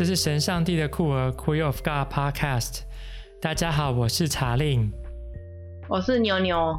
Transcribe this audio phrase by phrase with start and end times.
[0.00, 2.84] 这是神上帝的酷儿 Queer of God Podcast。
[3.38, 4.90] 大家好，我是查令，
[5.90, 6.74] 我是牛牛，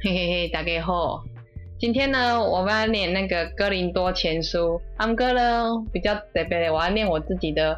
[0.00, 1.22] 嘿嘿嘿，大家好。
[1.78, 4.80] 今天呢，我们要念那个哥林多前书。
[4.96, 7.76] 安哥呢，比较特别的，我要念我自己的，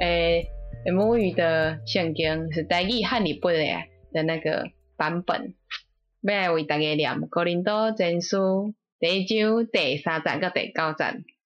[0.00, 0.46] 诶、
[0.84, 3.64] 欸，母语的圣经是台语汉语本的
[4.12, 4.68] 的那个
[4.98, 5.54] 版本。
[6.20, 11.37] 要来为大家念哥林多前书第一章第三节到第九节。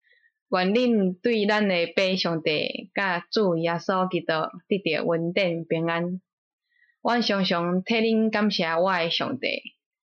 [0.54, 4.34] 愿恁对咱的父上帝，甲主耶稣基督
[4.68, 6.20] 得到稳定平安。
[7.00, 9.48] 阮常常替恁感谢我的上帝，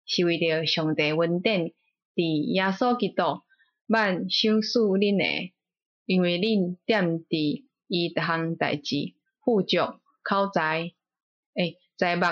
[0.06, 1.74] 是为着上帝稳定
[2.14, 3.24] 伫耶稣基督
[3.88, 5.54] 万赏赐恁诶，
[6.06, 9.14] 因为恁踮伫伊逐项代志，
[9.46, 9.78] 富足、
[10.24, 10.92] 口才、
[11.56, 12.26] 诶财目，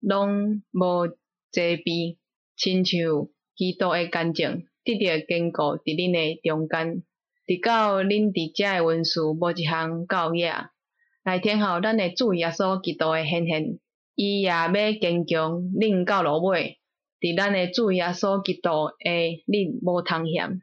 [0.00, 1.06] 拢无
[1.52, 2.16] 遮蔽，
[2.56, 7.04] 亲像基督诶见证，得到坚固伫恁诶中间。
[7.46, 10.52] 直到恁伫遮诶文书无一项教野，
[11.22, 13.78] 来听候咱诶主耶稣基督诶显现，
[14.16, 14.68] 伊也要
[15.00, 16.78] 坚强恁到落尾。
[17.20, 18.70] 伫咱诶主耶稣基督
[19.04, 20.60] 诶恁无通嫌。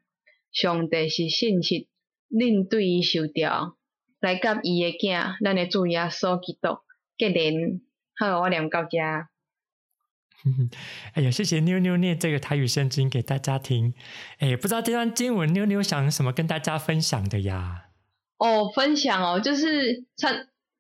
[0.52, 1.88] 上帝是信实，
[2.30, 3.76] 恁对伊受着，
[4.20, 6.80] 来甲伊诶囝，咱诶主耶稣基督
[7.18, 7.82] 结连。
[8.18, 8.98] 好，我念到遮。
[11.14, 13.94] 哎呀，谢谢妞妞念这个台语圣经给大家听。
[14.40, 17.86] 哎，不知道这段经文妞妞想什么跟大家分享的呀？
[18.38, 20.34] 哦，分享哦，就是像，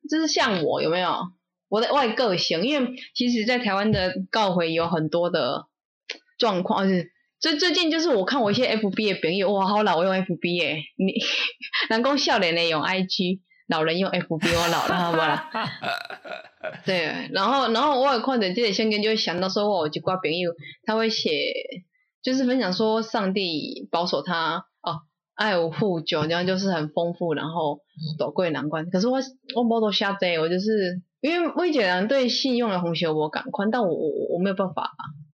[0.10, 1.32] 就是像我有没有
[1.70, 2.62] 我的外个性？
[2.64, 5.68] 因为其实，在台湾的教会有很多的
[6.38, 11.14] 状况，是最最近就是我看我一些 FB 的朋友，哇，好老，我用 FB 耶，你
[11.90, 13.40] 人讲少年的用 IG。
[13.68, 15.50] 老人用 FB，我老了，好不啦？
[16.86, 20.52] 对，然后，然后我有看着这些圣经，就会想到说，我有一挂朋友，
[20.86, 21.54] 他会写，
[22.22, 25.02] 就是分享说，上帝保守他哦，
[25.36, 27.80] 爱无富足，然后就是很丰富，然后
[28.18, 28.90] 躲过难关。
[28.90, 29.20] 可是我
[29.56, 34.92] 我没多瞎子，我就是因为我以前对信用的红学我感宽，但我我我没有办法，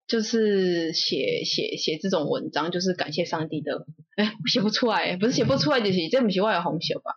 [0.08, 3.86] 就是写写写这种文章，就是感谢上帝的，
[4.16, 7.16] 哎，我写不出来，不是写不出来，就是这不是我的红血吧？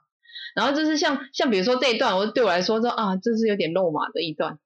[0.55, 4.59] 然后就是像像比如说这一段，我对我来说说啊，这是有点肉麻的一段。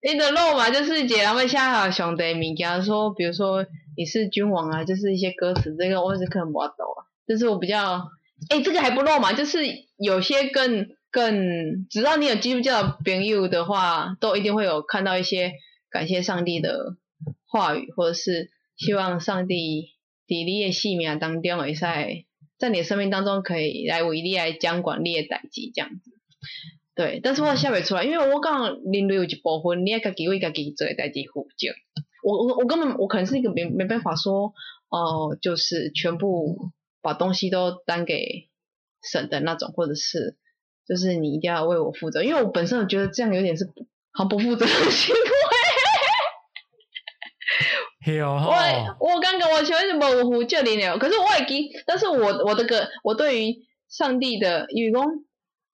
[0.00, 3.66] 你的肉麻就是姐，然后下兄弟名，给他说，比如说
[3.96, 7.04] 你是君王啊，就是一些歌词，这个我是可能不懂啊。
[7.26, 8.08] 就是我比较，
[8.48, 9.66] 哎，这个还不肉麻，就是
[9.96, 15.52] 有些更更，只要你有基督教的朋友的话，都一定会有看到一些
[15.90, 16.96] 感谢上帝的
[17.46, 19.96] 话语，或者是希望上帝
[20.28, 21.84] 在你的生命当中会使。
[22.58, 26.10] 在你的生命当中，可以来为你来掌管你的代志，这样子，
[26.94, 27.20] 对。
[27.22, 31.68] 但是我写不出来，因为我刚刚人类有一部分，你要自己为自己做的代志负责。
[32.24, 34.52] 我我我根本我可能是一个没没办法说，
[34.88, 38.48] 哦、就是全部把东西都担给
[39.02, 40.36] 神的那种，或者是
[40.86, 43.72] 就是你一定要为我负责，因为我本身我觉得这样有点是
[44.12, 45.20] 很不负责的行为。
[48.16, 53.56] 我我刚刚我全是模糊这里了，可是我已经，但是我我的个我对于
[53.88, 55.04] 上帝的语工，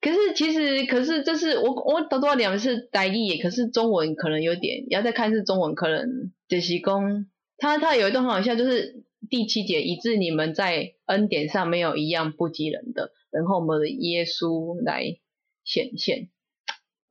[0.00, 7.26] 可是其实可是这是我我多多两是台语，可是中文可能有点，要再看是中文可能就是讲，
[7.58, 15.16] 他他有一段很好笑，就是第七节，以致你们在恩典上没有一样不及人的，然后我们的耶稣来
[15.64, 16.28] 显现。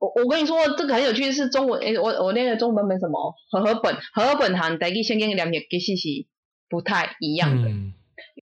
[0.04, 6.26] 我我跟你说，这个很有趣，是中文诶，我我那个中文本什么和合本和合本行台语圣经的两点其实是
[6.68, 7.68] 不太一样的。
[7.68, 7.94] 嗯、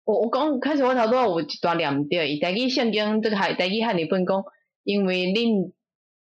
[0.05, 4.45] 我我刚开始我头拄有一段念对，伊台语圣经这个海台语汉语本讲，
[4.83, 5.71] 因为恁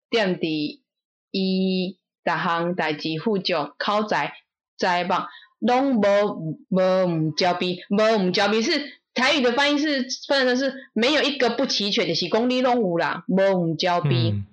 [0.09, 0.79] 踮伫
[1.31, 4.33] 伊逐项代志负责口才
[4.77, 5.13] 财目，
[5.59, 8.71] 拢无无毋交臂，无毋交臂是
[9.13, 14.31] 台语的翻译是翻译的是没有一个不齐全的，是讲你拢有啦，无毋交臂。
[14.31, 14.45] 嗯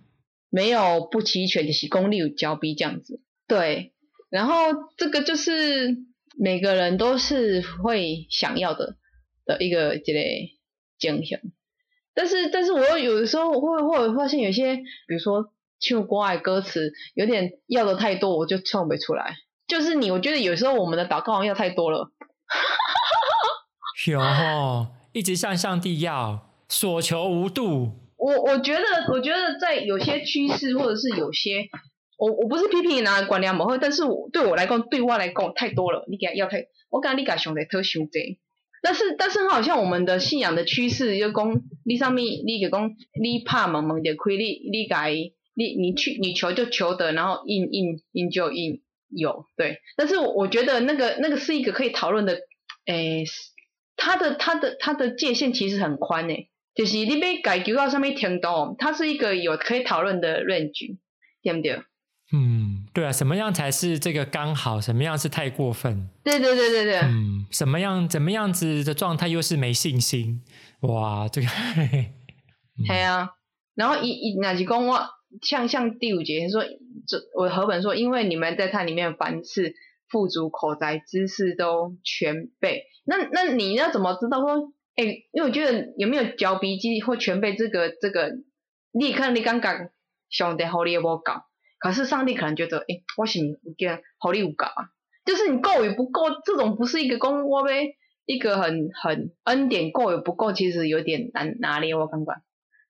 [0.54, 3.92] 没有不齐全的是功力有交逼这样子，对，
[4.30, 4.54] 然后
[4.96, 5.96] 这个就是
[6.38, 8.94] 每个人都是会想要的
[9.44, 10.52] 的一个这类
[10.96, 11.40] 精神，
[12.14, 14.84] 但是但是我有的时候会会发现有些，比
[15.14, 19.34] 如说唱国外歌词有点要的太多，我就唱不出来。
[19.66, 22.12] 就是你，我觉得有时候我们的祷告要太多了，
[24.06, 28.03] 有哦，一直向上帝要，所求无度。
[28.24, 31.68] 我我觉得，我觉得在有些趋势，或者是有些，
[32.16, 38.38] 我我不是批评你拿管理模，但是我对我来讲，对外来讲太多了，你给他要太，我感觉你给想的特伤济。
[38.80, 45.12] 但是但是好像我们的信仰的趋势，就讲你上面你给讲你怕蒙蒙的亏，你你改
[45.54, 48.80] 你你去你求就求得，然后应应应就应
[49.10, 49.80] 有对。
[49.98, 52.38] 但是我觉得那个那个是一个可以讨论的，
[52.86, 53.26] 诶，
[53.96, 56.48] 它的它的它的界限其实很宽诶。
[56.74, 60.96] 就是你要解决到什么程度，它是一个有可以讨论的 range，
[61.42, 61.82] 对不对？
[62.32, 64.80] 嗯，对啊，什么样才是这个刚好？
[64.80, 66.08] 什么样是太过分？
[66.24, 66.98] 对对对对对。
[67.00, 70.42] 嗯，什么样怎么样子的状态又是没信心？
[70.80, 71.46] 哇，这个。
[72.88, 73.30] 嘿啊，
[73.76, 75.00] 然后一一那是讲我
[75.42, 76.64] 像像第五节说，
[77.06, 79.76] 这我和本说，因为你们在它里面凡事
[80.08, 82.84] 富足口才知识都全备。
[83.04, 84.72] 那那你要怎么知道说？
[84.96, 88.32] 哎，因为我觉得有没有嚼鼻机或全备这个这个，
[88.92, 89.90] 你看你刚刚
[90.30, 91.46] 上帝好你也无搞，
[91.78, 94.90] 可是上帝可能觉得，哎，我是有点好你有搞啊，
[95.24, 102.32] 就是你够与不够，这种不是一个公我呗，一个很很恩典够与不够，其实有点难拿捏我感觉。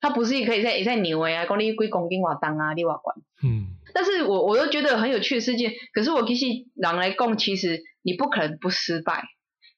[0.01, 3.17] 他不是可以在在牛啊，讲你几公斤我当啊，你瓦管。
[3.43, 3.69] 嗯。
[3.95, 9.25] 但是我我又觉得很有趣的事件，可是我其实人来讲，其实你不可能不失败。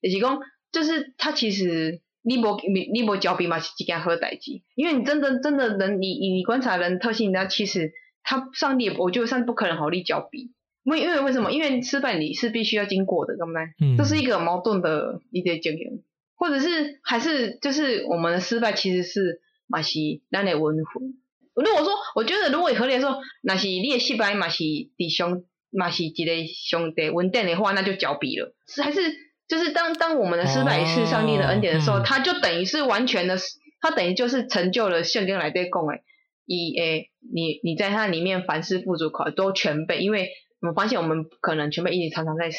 [0.00, 0.40] 也是讲，
[0.73, 7.93] 就是他其实你无你你无交兵嘛是一件好代志，因为你真的真的人，你你观察人特性，那其实
[8.23, 10.50] 他上帝，我觉得上帝不可能好你交比。
[10.82, 11.52] 因为因为为什么？
[11.52, 13.62] 因为失败你是必须要经过的，对不对？
[13.81, 13.96] 嗯。
[13.96, 16.00] 这是一个矛盾的一些经验，
[16.34, 19.40] 或者是还是就是我们的失败其实是。
[19.69, 21.14] 马西咱的温魂。
[21.52, 25.43] 如果说，我觉得如果合理来说，那是你的失败嘛是弟兄，
[25.73, 28.55] 嘛是一个兄弟稳定的话，那就交臂了。
[28.69, 29.00] 是还是
[29.49, 33.37] 就是当当我们的失败是上帝的恩典的时候，他、哦嗯、就等于是完全的，
[33.81, 36.03] 他等于就是成就了圣经来对供诶，
[36.45, 40.01] 以诶你你在他里面凡事富足，可都全备。
[40.01, 42.51] 因为我们发现我们可能全备一直常常在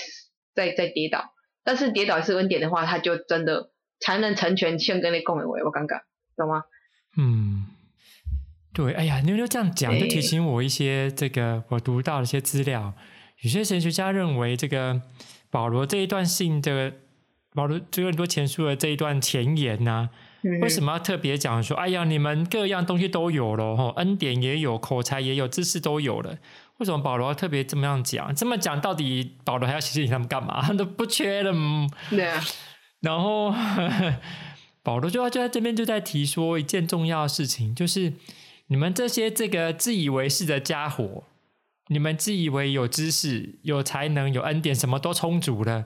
[0.54, 3.69] 在在跌倒，但是跌倒是恩典的话，他就真的
[4.00, 5.45] 才能成全圣经的供哎。
[5.45, 6.00] 我刚刚
[6.36, 6.63] 懂吗？
[7.18, 7.66] 嗯，
[8.74, 12.94] 对，哎呀，妞妞这样讲，就提醒我一些这个我读到的一些资料。
[13.42, 15.01] 有些神学家认为，这个
[15.49, 16.94] 保罗这一段信的
[17.53, 20.09] 保罗这个哥林多前书的这一段前言呢、啊，
[20.61, 26.38] 为什么要特别讲说，哎呀，你们各样东西都有了，吼，恩典也有，口才也有，知识都有了，
[26.77, 28.33] 为什么保罗要特别这么样讲？
[28.35, 30.61] 这么讲，到底保罗还要提醒他们干嘛？
[30.61, 31.51] 他 们都不缺了，
[32.09, 32.43] 对啊，
[33.01, 33.51] 然后。
[33.51, 33.57] 呵
[33.89, 34.15] 呵
[34.83, 38.13] 保罗就要就在这边就在提说一件重要的事情，就是
[38.67, 41.25] 你们这些这个自以为是的家伙，
[41.89, 45.86] 你们自以为有知识、有才能、有恩典，什么都充足了，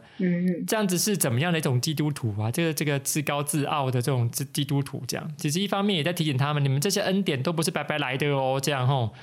[0.68, 2.50] 这样子是怎么样的一种基督徒啊？
[2.50, 9.14] 这个这个自高自傲的这种基督徒，这样，其实一方面也在提醒他们，你们这些恩典都不是白白来的哦，这样吼，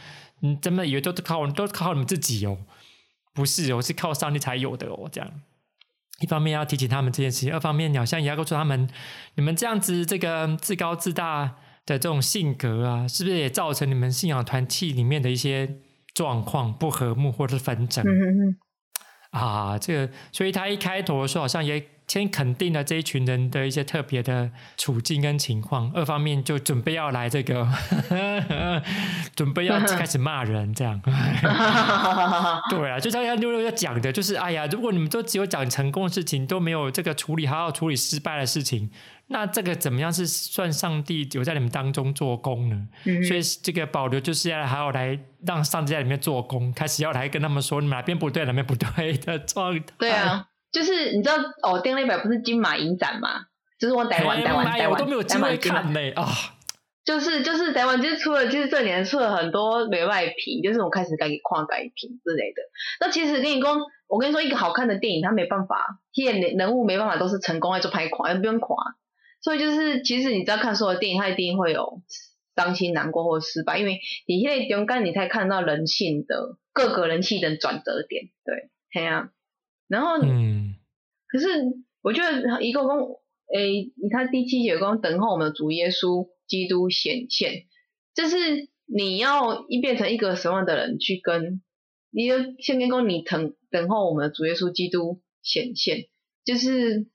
[0.41, 2.59] 你真的以为都是靠都靠你们自己哦？
[3.35, 5.31] 不是哦，是靠上帝才有的哦，这样。
[6.21, 8.89] 一方面要提醒他们这件事情，二方面好像也要告诉他们，
[9.37, 15.77] 你们这样子这个自高自大的这种性格啊，是不是也造成你们信仰团体里面的一些
[16.19, 18.05] 状况不和睦或者是纷争？
[18.05, 18.57] 嗯、
[19.31, 21.98] 啊，这个，所以他一开头的时候好像也。
[22.09, 27.69] 先肯定了这一群人的一些特别的处境跟情况，二方面就准备要来这个，
[29.37, 31.01] 准备要开始骂人这样。
[32.71, 38.91] 对啊，就像妞妞要讲的，就是哎呀，如果你们都只有讲成功的事情，都没有这个处理好好处理失败的事情，
[39.27, 42.89] 那这个怎么样是算上帝有在你们当中做工呢？
[43.05, 49.85] 嗯、所以这个保留就是要好好来让上帝在里面做工，开始要来跟他们说你们哪边不对，哪边不对的状态。
[49.99, 50.48] 对啊。
[50.71, 53.47] 就是你知道哦，电力表不是金马影展嘛？
[53.79, 56.27] 就是我台湾台湾台湾，我都没有机会看嘞啊！
[57.05, 62.63] 就是就是台湾，就是出了，就是这年出了很多美外评，就是我开始改给跨改评之类的。
[63.01, 68.77] 那其实跟你讲，我跟你说，一个好看的电影，它没办法，演人物没办法都是成功来做拍垮，不用垮。
[69.41, 72.03] 所以就是，其实你知道看所有的电影，它一定会有
[72.57, 78.25] 伤心、难过或失败，因为你现在勇敢，你才看到人性的各个人性的转折点。
[78.45, 79.31] 对，这样。
[79.89, 80.75] 然后，嗯，
[81.29, 81.47] 可是
[82.03, 83.21] 我觉得一个公，
[83.55, 87.65] 诶，你看第七节讲等候我们的主耶稣基督显现，
[88.15, 91.63] 就是你要一变成一个什么样的人去跟，
[92.11, 96.09] 你要先跟公，你等等候我们的主耶稣基督显现，
[96.45, 97.07] 就是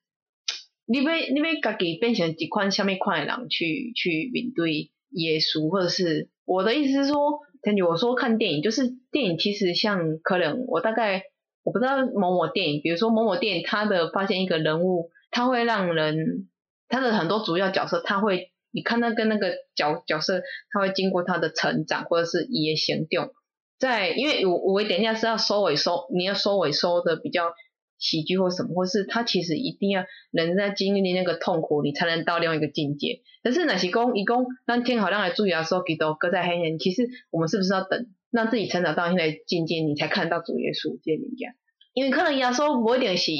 [0.87, 7.39] 你被你被自己变成几款下面款的人去去面对耶稣，或者是我的意思是说，
[7.87, 11.25] 我说看电影，就是电影其实像可能我大概。
[11.63, 16.49] 我不知道某某电影，比如说某某电影，他的发现一个人物，他会让人
[16.89, 20.41] 他的很多主要角色，他会你看那个那个角角色，
[20.71, 23.31] 他会经过他的成长或者是一些行动，
[23.79, 27.53] 在因为我我等一下是要收尾收，你要收尾收的比较
[27.97, 33.21] 喜剧或什么，或是他其实一定要人在经历那个痛苦，你才能到另外一个境界。
[33.41, 38.07] 但是那些公一公让天好让来注意的时候，给都搁在黑暗，其实我们是不是要等？
[38.33, 41.53] 让自己成长到现在境界，你才看到主耶稣这些人家，
[41.93, 43.31] 因为可能耶稣不一定是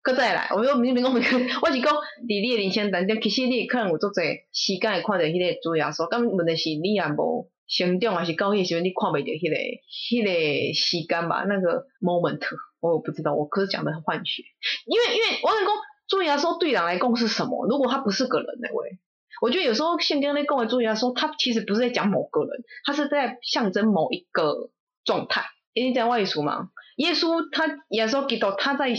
[0.00, 9.56] 搁再来，我说明明讲，我是讲伫你诶人生当中，其实你可能有足侪时间会看到迄个主耶稣，咁问题是你也无成长，还是到迄时阵你看袂到迄个
[9.92, 11.44] 迄个时间吧？
[11.46, 12.40] 那个 moment，
[12.80, 14.42] 我不知道，我可是讲的很幻觉，
[14.86, 15.68] 因为因为我想讲，
[16.08, 17.68] 主耶稣对人来讲是什么？
[17.68, 18.98] 如果他不是个人诶喂，
[19.40, 22.50] 我觉得有时候圣经咧讲诶主耶稣，他其实不是在讲某个人，
[22.84, 24.70] 他是在象征某一个
[25.04, 25.44] 状态。
[25.74, 26.70] 你知道我意思吗？
[26.96, 28.94] 耶稣他耶稣基督他在。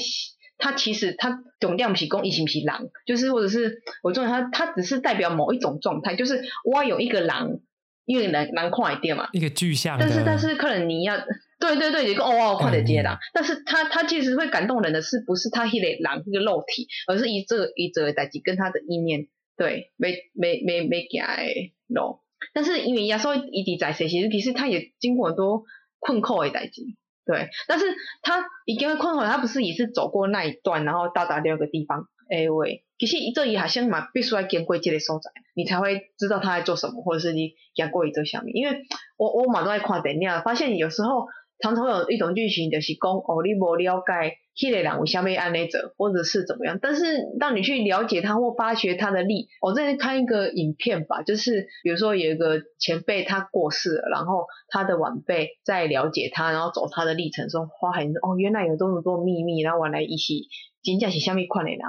[0.63, 7.57] 他其实他总量不是讲伊是不是人，就是或者是我重点他他只是代表某一种状态，就是我有一个狼，
[8.05, 9.97] 因为人人看一点嘛，一个具象。
[9.99, 11.17] 但是但是可能你要
[11.59, 13.17] 对对对，你个哦哦，快点接啦。
[13.33, 19.21] 但是他他其实会感动人的是不是他迄个狼一个肉体，而是以这个以这个代际跟他的意念
[19.61, 22.23] 对没没没没行诶咯。
[22.51, 25.65] 但是因为耶稣一直在世，其实其实他也经过很多
[25.99, 26.81] 困苦的代志。
[27.25, 27.85] 对，但是
[28.23, 32.07] 他已经困惑，他不是也是走过那一段，然后到达另一个地方。
[32.27, 38.55] 哎喂，其实这里好像嘛，必须要经过这个所在，你才会知道他在做什么，或者是你经过一这下面。
[38.55, 38.79] 因为
[39.17, 41.27] 我我嘛都在看电影，发现有时候。
[41.63, 46.77] 常常有一种剧情，就是讲哦，你无了解迄个人为虾米按呢者，或者是怎么样。
[46.81, 47.03] 但是
[47.39, 60.47] 当你去了解他或发掘他的力，我之前看一个影片吧，就是比如说有一个前辈他过世了，然后他的晚辈在了解他，然后走他的历程，说发现哦，原来有这么多秘密，然后原来一起
[60.83, 61.79] 真正是虾米款的人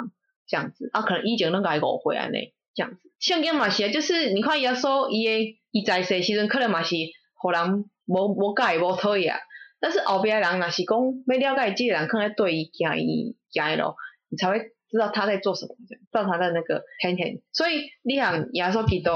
[0.47, 3.11] 这样子啊，可能以前拢个误会安尼这样子。
[3.19, 6.95] 圣经嘛是，就是你看耶稣伊个伊在世时阵，可能嘛是
[7.35, 9.35] 互人无无解无讨厌。
[9.83, 10.97] 但是后边人若是讲
[11.27, 13.97] 要了解这个人，可能对伊行伊行的咯，
[14.29, 17.43] 你才会知道他在做什么，知道他的那个很很。
[17.53, 19.11] 所以你像耶稣基督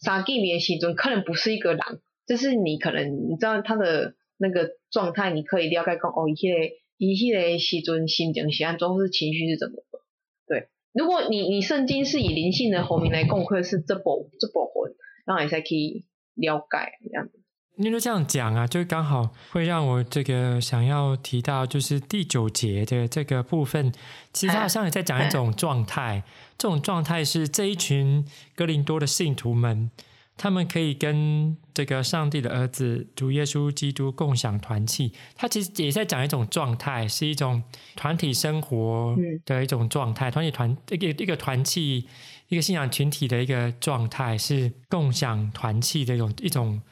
[0.00, 1.80] 三见面时阵，可能不是一个人，
[2.26, 10.00] 就是你可能你知道他的那个状态，你可以了解讲哦，伊迄个伊迄个时阵心情是安怎，是情绪是怎么的。
[10.48, 16.04] 对，如果你你圣经是以灵性的方面来讲，可是这部这部分，然后你才可以
[16.34, 17.41] 了解这样子。
[17.76, 23.90] 你都这样讲啊，就刚好会让我这个想要提到，就是第九节的这个部分，
[24.32, 26.22] 其实他好像也在讲一种状态。
[26.58, 28.24] 这种状态是这一群
[28.54, 29.90] 哥林多的信徒们，
[30.36, 35.12] 他们可以跟这个上帝的儿子主耶稣基督共享团契。
[35.34, 37.62] 他其实也在讲一种状态，是一种
[37.96, 42.06] 团体生活的一种状态，团体团一个一个团契，
[42.48, 46.82] 一个信仰群体的一个状态，是共享团契的一种一种。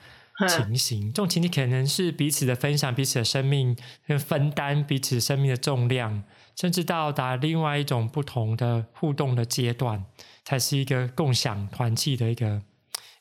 [0.49, 6.23] 情形，这种情形可能是彼此的分享，彼此的生命，跟分担彼此生命的重量，
[6.56, 10.04] 甚至到达另外一种不同的互动的阶段，
[10.44, 12.62] 才是一个共享团契的一个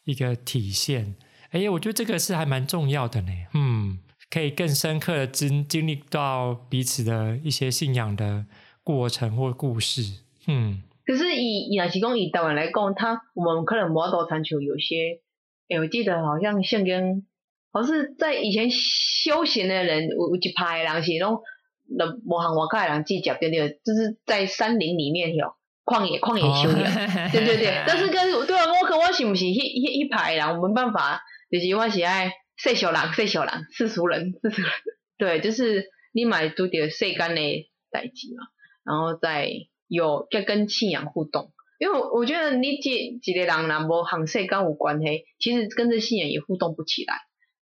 [0.03, 1.15] 一个体现。
[1.51, 3.31] 哎，我觉得这个是还蛮重要的呢。
[3.53, 3.99] 嗯，
[4.29, 8.45] 可以更深刻的经经历到彼此的一些信仰的
[8.83, 10.19] 过程或故事。
[10.47, 15.21] 嗯，可是以以来提供以台湾来讲，他我们可能摩多传球有些。
[15.69, 17.27] 哎、欸，我记得好像圣经，
[17.71, 21.41] 好像是在以前修行的人有有一派人是拢，
[21.87, 25.53] 那无行外界的人记讲对对，就是在山林里面有
[25.85, 27.83] 旷野旷野修行，哦、 对对对。
[27.87, 31.21] 但是跟对啊，我可我是不是一一一派人，我没办法，
[31.51, 34.71] 就是我是爱世俗人世俗人世俗人世俗人，
[35.19, 38.47] 对， 就是你买拄着世间的代志嘛，
[38.83, 39.51] 然后再
[39.87, 41.53] 有要跟信仰互动。
[41.79, 47.13] 因为我觉得你几几个人呐，无行世间有关系，其实跟这信仰也互动不起来，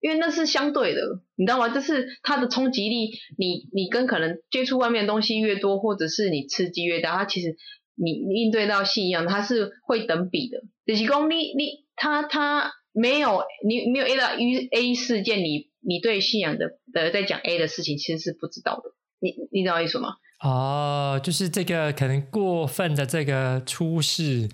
[0.01, 1.69] 因为那是相对的，你知道吗？
[1.69, 7.55] 就是它的冲击力，你你跟可能接触外面的东西越多，或者是你刺激越大，它其实
[7.95, 10.63] 你应对到信仰，它是会等比的。
[10.86, 14.29] 就是讲你你他他没有你没有 A 到
[14.71, 18.95] A 事件，你你对信仰的的在讲 A 的事情，其实是不知道的。
[19.19, 20.15] 你你知道意思吗？
[20.39, 24.48] 哦，就是这个可能过分的这个出世，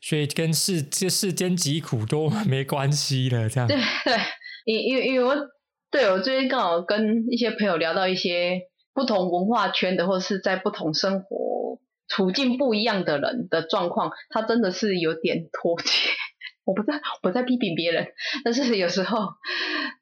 [0.00, 3.68] 所以跟世这世间疾苦都 没关系了，这样。
[3.68, 4.18] 对对，
[4.64, 5.36] 因因因为我
[5.90, 8.62] 对我最近刚好跟一些朋友聊到一些
[8.94, 15.90] 不同文化圈的，或者是在不同生活处境不一样的人的状况，他真的是有点脱节。
[16.66, 18.08] 我不在，我在批评别人，
[18.44, 19.28] 但是有时候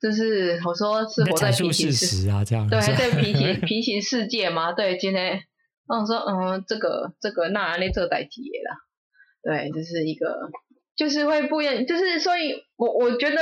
[0.00, 5.42] 就是我说是活在平行世界啊，这样对，在平行平行世界嘛，对，今天
[5.86, 8.76] 我说嗯，这个这个那那这代题啦，
[9.42, 10.50] 对，就是一个
[10.96, 13.36] 就是会不一样，就是所以我我觉得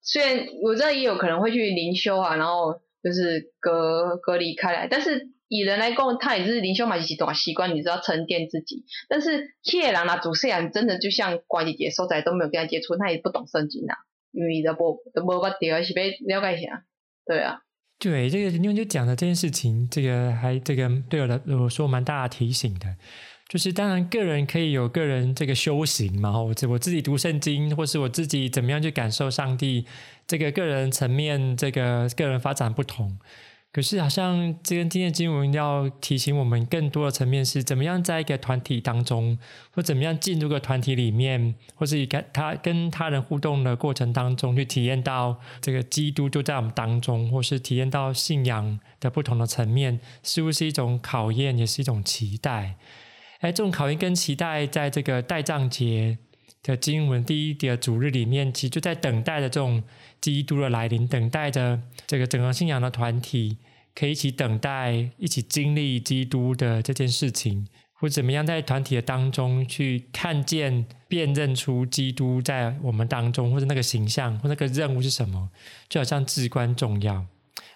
[0.00, 5.33] 虽然我知道也有可能会去灵修啊，然后就是隔隔离开来，但是。
[5.48, 8.84] 以人来讲，他也是灵修嘛，是一种习惯，你知道沉淀自己。
[9.08, 13.94] 但是，希尔人啊，主持人真的就像关姐姐所在，都没有跟他接触，他也不懂圣经啊，
[14.32, 16.84] 因为都无都无法对，是被了解一下。
[17.26, 17.60] 对啊，
[17.98, 22.96] 对，这个妞妞讲的这件事情，这个还这个对我来我说蛮大的提醒的，
[23.48, 29.86] 就是当然个人可以有个人这个修行嘛，我我自己读圣经，或是我自己怎么样去感受上帝，
[30.26, 33.18] 这个个人层面，这个个人发展不同。
[33.74, 39.36] 可是，好像这跟今天经文要提醒我们更多的层面是，怎么样在一个团体当中，
[39.72, 52.76] 或怎么样进入个团体里面，或是跟他跟他人互动的过程当中，去体验到这个基督就在我们当中，或是体验到信仰的不同的层面，似乎是一种考验，也是一种期待。
[53.40, 56.16] 哎，这种考验跟期待，在这个代葬节
[56.64, 59.82] 的经文第一的主日里面，其实就在等待着这种
[60.18, 63.58] 基督的来临，等待着这个整个信仰的团体
[63.94, 75.50] 可以一起等待，一起经历基督的这件事情，或怎么样在团体的当中去看见、辨认出基督在我们当中，或者那个形象或那个任务是什么，
[75.90, 77.26] 就好像至关重要，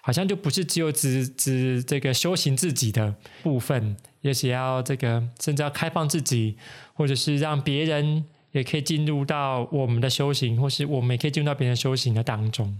[0.01, 6.57] 好像就不是只有只只这个修行自己的部分，也许要这个甚至要开放自己，
[6.95, 8.25] 或者是让别人。
[8.51, 12.77] 也可以进入到我们的修行，或是我们也可以进入到别人修行的当中。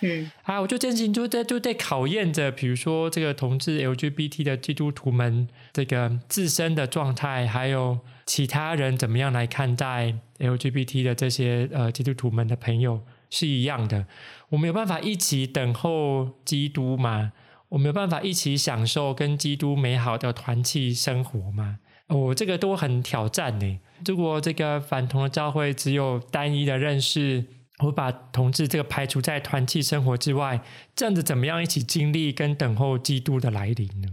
[0.00, 14.06] 嗯，啊，我觉得这件事情就在就在考验着，比如说这个同志 LGBT 的基督徒们这个自身的状态，还有其他人怎么样来看待 LGBT 的这些呃基督徒们的朋友是一样的。
[14.50, 17.32] 我们有办法一起等候基督吗？
[17.70, 21.80] 我们有办法一起享受跟基督美好的团契生活吗？
[22.06, 23.80] 哦，这个都很挑战呢。
[24.06, 27.44] 如果这个反同的教会只有单一的认识，
[27.84, 30.60] 我把同志这个排除在团契生活之外，
[30.96, 34.08] 这样子怎么样一起经历跟等候基督的来临呢？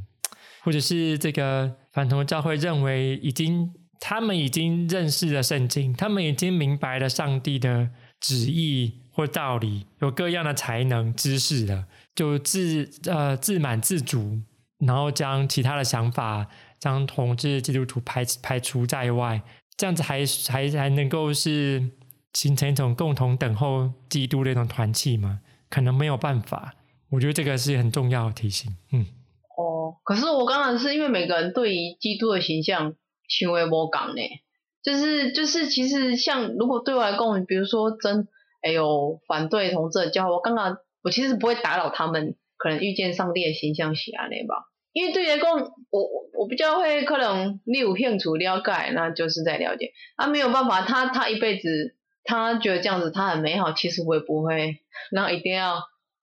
[0.62, 7.90] 或者是这个反同的教会认为已经他们已经认识了圣经，他们已经明白了上帝的
[8.20, 14.40] 旨意或道理，有各样的才能知识了，就自呃自满自足，
[14.80, 16.48] 然后将其他的想法
[16.80, 19.42] 将同志基督徒排排除在外。
[19.78, 21.90] 这样子还还还能够是
[22.34, 25.42] 形成一种共同等候基督的一种团契吗？
[25.70, 26.76] 可能没有办法。
[27.10, 28.76] 我觉得这个是很重要的提醒。
[28.92, 29.06] 嗯，
[29.58, 32.96] 哦，可是我刚刚是因为每个人对于基督的形象
[33.28, 34.22] 行为不同呢，
[34.82, 38.28] 就是就是其实像如果对外讲，比如说真
[38.62, 44.66] 哎呦反对同志的教，我刚刚我其实不会打扰他们，可能遇见上帝的形象是安尼吧。
[44.96, 45.50] 因为对员工，
[45.90, 49.92] 我我比较会可能你有兴趣了解，那就是在了解。
[50.16, 54.78] 啊，没有办法，他他一辈子，他觉得这样子他很美好，其实我也不会，
[55.12, 55.82] 然后一定要，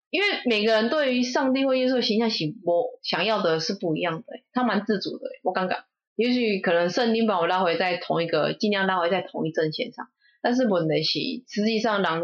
[0.09, 5.27] 因为每个人对于上帝或耶稣的形象，喜我想要的是不一样的，他蛮自主的。
[5.43, 5.85] 我刚刚，
[6.17, 10.07] 也许可能圣经把我拉回在同一个，尽量拉回在同一阵线上，
[10.41, 11.03] 但是问题
[11.47, 12.21] 是，实际上人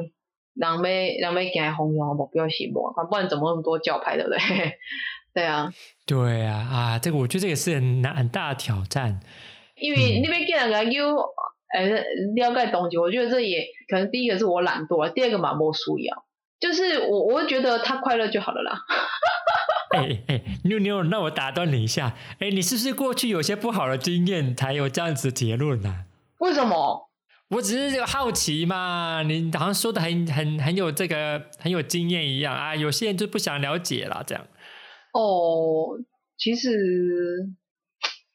[0.54, 4.38] 人要人要行的方向目标是无，不然怎么那么多教派，对不对？
[5.34, 5.72] 对啊，
[6.06, 9.20] 对啊，啊，这个我觉得这个是很难很大的挑战，
[9.76, 11.16] 因为那边给人家有
[11.74, 11.86] 呃
[12.34, 16.24] 了解东西，我觉得这也可能第一个是我懒惰，第二个嘛没需要，
[16.58, 18.80] 就是我我会觉得他快乐就好了啦。
[19.96, 26.04] 哎哎，妞妞，那我打断你一下，哎，你是不是过去有些不好的经验才有这样子的结论呢、啊？
[26.40, 27.08] 为什么？
[27.48, 34.44] 我只是好奇嘛，你好像说的很很很有这个很有经验一样啊，有些人就不想了解了这样。
[35.18, 35.98] 哦，
[36.37, 37.48] 其实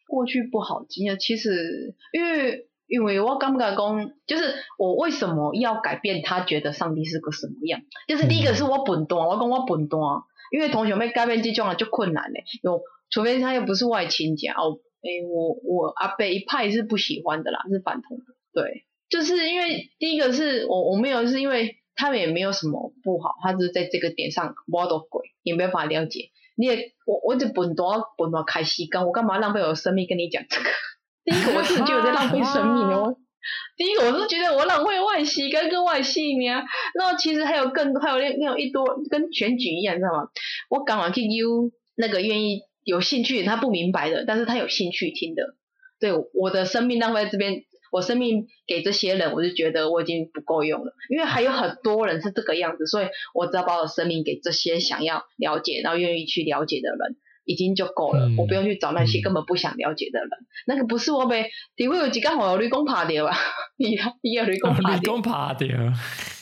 [0.06, 7.80] 过去不好经验，其实因为因为我感觉讲，就是我为什么要改变他觉得上帝是个什么样？
[8.10, 26.30] 就是第一个是我本端，我讲我本端，因为同学们改变这种啊就困难嘞，有除非他又不是外亲家哦，诶，我我阿伯一派是不喜欢的啦，是反同的，对，就是因为第一个是我我没有是因为他们也没有什么不好，他只是在这个点上摸到鬼，也没有办法了解。
[26.56, 30.70] 你也我我就笨多笨多开时间，我干嘛浪费我的生命跟你讲这个？
[31.26, 33.16] 第一个我是觉得在浪费生命哦。
[33.76, 36.52] 第一个我是觉得我浪费外时间跟外性命。
[36.52, 40.30] 然后其实还有更还有那那种一多跟选举一样，你知道吗？
[40.70, 41.48] 我刚好去邀
[41.96, 45.56] 那个愿意有兴趣他不明白的，但是他有兴趣听的。
[46.00, 47.63] 对，我的生命浪费在这边。
[47.93, 58.25] 我生命给这些人，我就觉得我已经不够用了，因为还有很多人是这个样子，所以我只要把我生命给这些想要了解，然后愿意去了解的人，已经就够了。
[58.29, 60.27] 嗯、我不用去找那些根本不想了解的人。
[60.27, 63.38] 嗯、那个不是我呗，你会有几个好友，雷公爬掉啊？
[63.77, 65.21] 你你有雷公爬掉？
[65.21, 65.67] 爬掉。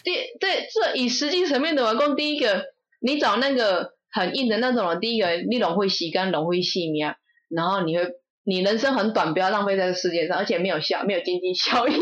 [0.05, 2.63] 对对，这以实际层面的来讲，第一个，
[3.01, 7.17] 你找那个很硬的那种人，第一个你拢会洗干，拢会细面，
[7.49, 8.05] 然后你会。
[8.43, 11.93] 你人生很短，不要浪费在这世界上，而且没有效，没有经济效益。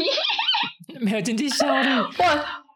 [1.02, 1.86] 没有经济效益。
[1.86, 2.24] 不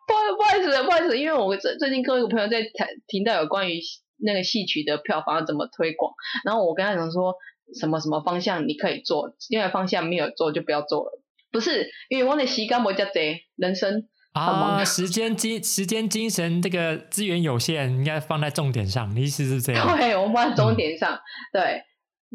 [0.06, 3.80] 不不好意思，不好意思，因为我最最近跟一个朋友在谈，听到有关于
[4.18, 6.14] 那个戏曲的票房要怎么推广，
[6.46, 7.36] 然后我跟他讲说，
[7.80, 11.22] 什么什么方向你可以做，另外方向没有做就不要做了。
[11.52, 13.22] 不是，因为我的时间没这么多，
[13.56, 19.16] 人生啊， 时间精时间精神这个资源有限，应该放在重点上。
[19.16, 19.98] 你意思是这样？
[19.98, 21.14] 对，我们放在重点上。
[21.14, 21.20] 嗯、
[21.54, 21.82] 对，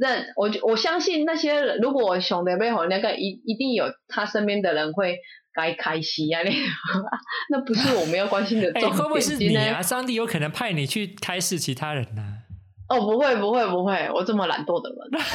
[0.00, 5.18] 那我我相信那些人，如果我兄弟背后那个一一定有他身边的人会
[5.52, 8.92] 该开心啊，那那不是我们要关心的 重点。
[8.92, 9.82] 欸、会不会是你啊？
[9.82, 12.34] 上帝有可能派你去开示其他人呢、啊？
[12.88, 15.20] 哦，不会，不会，不会，我这么懒惰的人。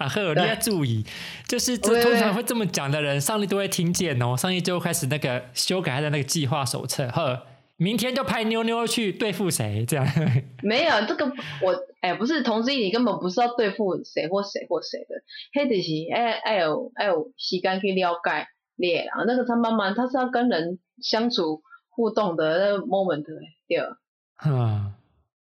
[0.00, 1.04] 啊呵，你要注意，
[1.46, 4.36] 就是这通常会这么讲的人，上帝都会听见哦。
[4.36, 7.46] 上帝就开始那个修改他的那个计划手册，呵，
[7.80, 9.86] 明天就派妞妞去对付谁？
[9.86, 10.06] 这样
[10.62, 11.24] 没有这个，
[11.62, 15.22] 我哎，不是同志议题，根本不是要对付谁或谁或谁的，
[15.54, 23.98] 黑的是哎哎有哎有时间去了解列啊，那个他慢慢他是要跟人相处互动的那个 moment 对吧？
[24.46, 24.94] 嗯。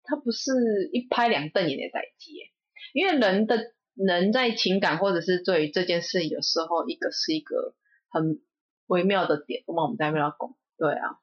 [0.08, 2.38] 他不是一拍两瞪眼的代际，
[2.92, 7.74] 因为人的人在情感或者是对于这件事，有时候一个是一个
[8.08, 8.38] 很
[8.86, 10.54] 微妙的点，我们在那边讲。
[10.78, 11.18] 对啊，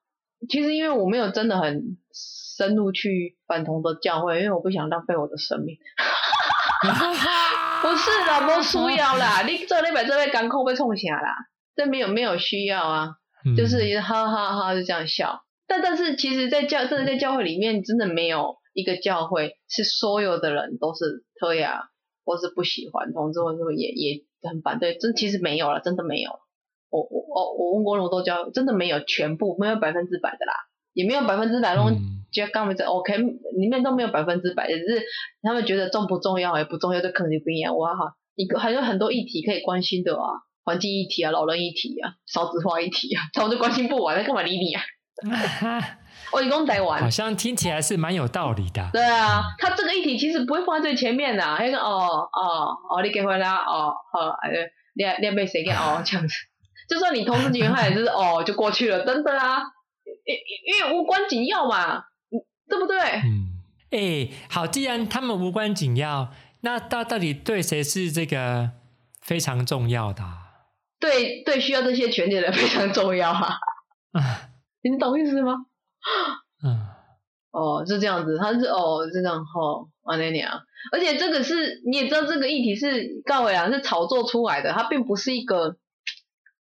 [0.50, 5.78] 其实因为我没有真的很深入去反同的教会，因为我不想浪费我的生命。
[6.84, 11.36] 不是啦，不需要啦， 你这里把这位港口被冲下啦，
[11.76, 13.16] 这没有没有需要啊，
[13.58, 15.44] 就是哈哈哈就这样笑。
[15.68, 18.58] 但但是其实，在教真的在教会里面，真的没有。
[18.74, 21.90] 一个教会是所有的人都是特呀，
[22.26, 24.98] 或是不喜欢同志，或者也也很反对。
[24.98, 26.32] 真其实没有了，真的没有。
[26.94, 30.54] 我我我我问过那么多教会，真的没有全部，没有百分之百的啦，
[30.94, 31.98] 也没有百分之百那种
[32.32, 35.04] 就刚才在 OK 里面都没有百分之百的，只是
[35.42, 37.76] 他们觉得重不重要也不重要，这可能就不一样。
[37.76, 44.82] 哇哈，一个还有很多议题可以关心的啊，环境议题啊，老人议题啊，少子化议题啊，他们就关心不完，那干嘛理你啊？
[46.32, 48.90] 我一共在玩，好像听起来是蛮有道理的。
[48.92, 51.44] 对啊，他这个议题其实不会放在最前面的。
[51.44, 53.58] 他说哦哦哦，你结婚啦？
[53.58, 54.50] 哦好，哎，
[54.96, 56.34] 你你被谁给哦这样子？
[56.88, 59.62] 就算你同时结婚，他也是 哦就过去了，真的啊，
[60.26, 60.36] 因
[60.76, 62.04] 因为无关紧要嘛，
[62.70, 62.98] 对不对？
[62.98, 63.60] 嗯，
[63.92, 68.72] 哎、欸，好，既然他们无关紧要，那到到底对谁是这个
[69.22, 70.24] 非常重要的？
[71.00, 73.58] 对对，需要这些权利的人非常重要啊。
[74.14, 74.50] 啊，
[74.82, 75.66] 你懂意思吗？
[76.64, 76.88] 嗯，
[77.52, 80.62] 哦，是这样子，他是哦，是这样吼，阿那娘，
[80.94, 85.76] 而且这个是你也知道，这个议题是告伟啊，是炒作出来的，它并不是一个，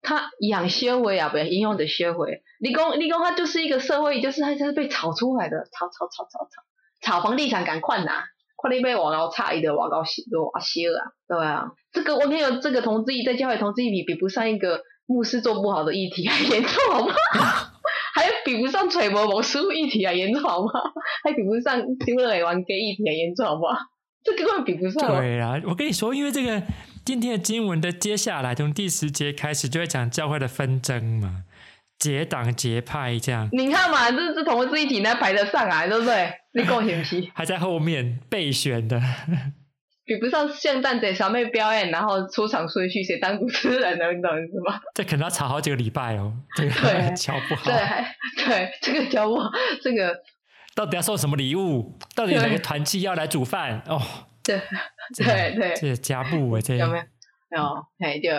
[0.01, 17.13] 他养修为啊，不要应用的修为，理工理工，它就是一个社会，就是它就是被炒出来的，炒炒炒炒炒，炒房地产赶快拿，快点被我搞差一的，我搞修我修啊，对啊，这个我没有这个同志在教会同志议比比不上一个牧师做不好的议题还严重好吗？
[18.13, 20.71] 还比不上揣摩某书议题还，严重好吗？
[21.23, 23.75] 还比不上丢了也玩 gay 议题还，严重好不好？
[24.23, 25.07] 这根本比不上。
[25.15, 26.61] 对啊，我跟你说，因为这个
[27.03, 31.43] 今天的经文的接下来，从第十节开始就会讲教会的纷争嘛，
[31.97, 33.49] 结党结派这样。
[33.51, 36.33] 你看嘛，这这同志一体，那排得上来，对不对？
[36.53, 39.01] 你够险皮， 还在后面备选的。
[40.03, 44.79] 比不上圣诞节小妹表演，然后出场顺序谁当主持人的，你懂意思吗？
[44.93, 47.63] 这可能要吵好几个礼拜哦，这个教不好。
[47.63, 49.49] 对对，这个教不好，
[49.81, 50.21] 这个
[50.75, 51.97] 到底要送什么礼物？
[52.15, 53.81] 到底哪个团契要来煮饭？
[53.87, 54.01] 哦，
[54.45, 54.61] 对
[55.17, 57.03] 对对，这加布哎，这有没有？
[57.57, 58.31] 有，哎对。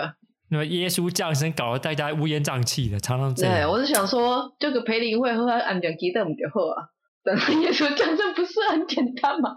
[0.50, 3.54] 那么耶稣降生，搞得大家乌烟瘴气的，常常这样。
[3.54, 6.88] 对，我是想说，这个培灵会和他安全基得不就好啊？
[7.24, 9.54] 等耶稣降生不是很简单吗？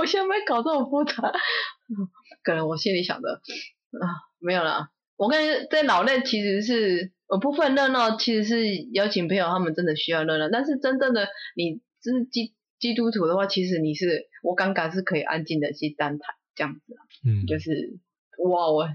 [0.00, 1.30] 我现在没搞这么复杂，
[2.42, 3.34] 可能我心里想的
[4.00, 4.06] 啊，
[4.40, 4.88] 没有啦。
[5.16, 10.48] 我感觉在脑内其实是有部分热闹，其实是邀请朋友，他们真的需要热闹。
[10.50, 17.98] 但是真正的你是基基督徒的话，其实你是我刚刚是可以安静的去单谈这样子，嗯，就是
[18.48, 18.88] 哇我，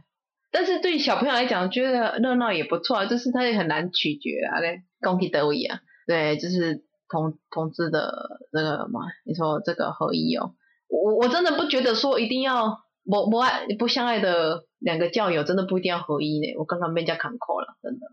[0.49, 10.55] 但是对小朋友来讲，觉得热闹也不错啊，就是他也很难取决啊嘞，公平得位啊，对，就是同同志的那个嘛，你说这个合一哦。
[10.87, 16.53] 我我真的不觉得说一定要不不爱不相爱的两个教友真的不一定要合一呢。
[16.57, 18.07] 我刚刚被人家砍扣了，真的。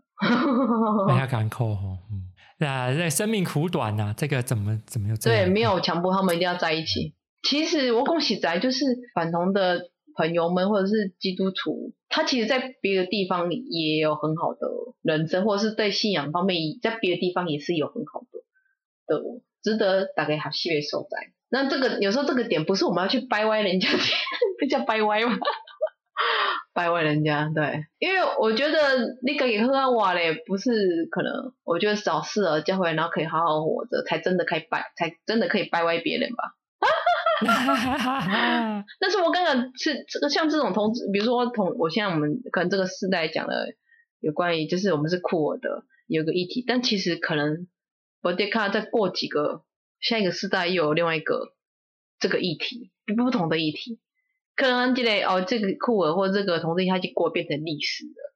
[1.07, 5.45] 被人家砍扣哦，嗯，那那生命苦短呐、啊，这个怎么怎么又对？
[5.45, 7.13] 没有强迫他们一定要在一起。
[7.41, 14.67] 其实我恭喜宅就是反同的朋友们或者是基督徒，他其实在别的地方也有很好的
[15.01, 19.23] 人生，或者是在信仰方面在别的地方也是有很好的的
[19.63, 21.31] 值得大家学习的所在。
[21.49, 23.89] 那这个有时候这个点不是我们要去掰歪人家，
[24.59, 25.37] 不 叫掰歪吗？
[26.73, 36.55] 掰歪人家，对，因为我觉得那个也喝瓦嘞，不是可能，我觉得找适合教会，然后可以好好活着，才真的可以掰，才真的可以掰歪别人吧。
[38.99, 43.73] 但是我刚刚是这个像这种同志，比如说同，我现在我们可能这个世代讲的
[44.19, 47.67] 有关于，就是我们是酷儿的有个议题，但其实可能
[48.21, 49.63] 我得看再过几个
[49.99, 51.53] 下一个世代又有另外一个
[52.19, 53.99] 这个议题，不同的议题。
[54.55, 58.33] 可能这类哦，这个酷儿或这个同志，他就过变成历史了，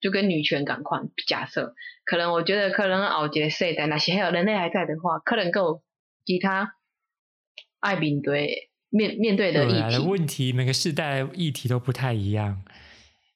[0.00, 5.84] 就跟女权感况假设，可能我觉得可能后一个世代，那些还有人类还在的话，可能够
[6.24, 6.74] 其他
[7.82, 9.98] 爱面对面面对的议题。
[9.98, 12.62] 问题每个世代议题都不太一样，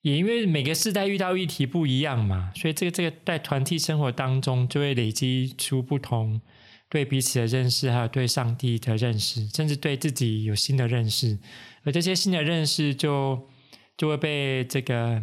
[0.02, 6.40] 也因为每个世代遇到议题不一样嘛，所以这个这个在团体生活当中就会累积出不同。
[6.88, 11.36] 对彼此的认识，还有对上帝的认识，甚至对自己有新的认识，
[11.82, 13.48] 而这些新的认识就
[13.96, 15.20] 就会被这个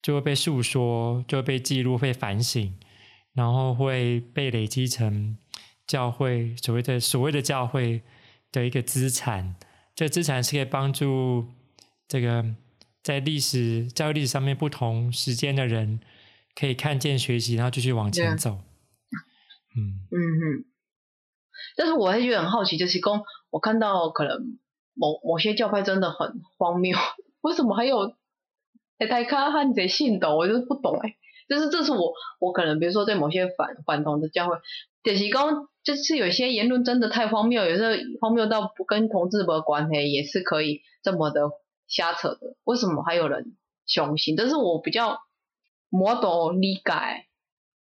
[0.00, 2.72] 就会被诉说，就会被记录，被反省，
[3.34, 5.36] 然后会被累积成
[5.86, 8.02] 教会所谓的所谓的教会
[8.52, 9.54] 的一个资产。
[9.94, 11.46] 这个资产是可以帮助
[12.08, 12.44] 这个
[13.02, 16.00] 在历史教育历史上面不同时间的人
[16.54, 18.58] 可以看见、学习，然后继续往前走。
[19.76, 20.64] 嗯嗯嗯，
[21.76, 24.58] 但是我还觉得很好奇，就是公我看到可能
[24.94, 26.96] 某某些教派真的很荒谬，
[27.40, 28.14] 为什么还有
[28.98, 30.36] 哎太卡汉贼信的？
[30.36, 31.16] 我就是不懂哎，
[31.48, 34.56] 就是这是我我可能比如说对某些反反同的教会，
[35.02, 41.50] 就是说就是有些言论真的太荒谬，有时候荒谬到不跟同志没关系，也是可以这么的
[41.86, 43.54] 瞎扯的，为什么还有人
[43.86, 44.36] 相信？
[44.36, 45.18] 这是我比较
[45.90, 46.82] 没多理解，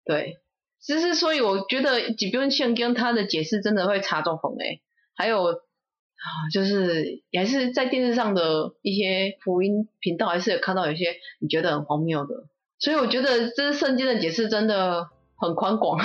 [0.03, 0.39] 对。
[0.83, 4.81] 其实，所以我觉得，即便圣经他的解释真的会差中红诶。
[5.13, 12.47] 还有啊，就是也是在电视上的一些福音频道，还是有看到有些你觉得很荒谬的。
[12.79, 15.99] 所以我觉得，这圣经的解释真的很宽广。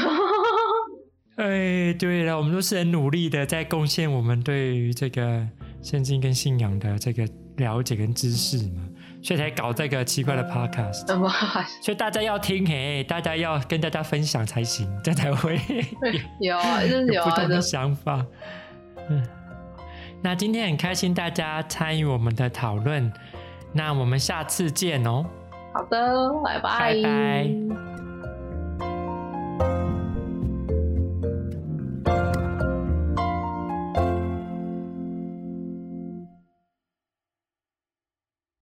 [1.36, 5.46] 哎，对了，我们都是很努力的在贡献我们对于这个
[5.82, 8.88] 圣经跟信仰的这个了解跟知识嘛。
[9.22, 11.04] 所以才搞这个奇怪的 podcast，
[11.82, 15.58] 所以大家要听嘿，大家要跟大家分享才行，这才会
[16.38, 18.24] 有啊，就是有不同的想法。
[19.08, 19.26] 嗯，
[20.22, 23.12] 那今天很开心大家参与我们的讨论，
[23.72, 25.26] 那我们下次见哦。
[25.72, 26.78] 好的，拜拜。
[26.78, 28.05] 拜拜。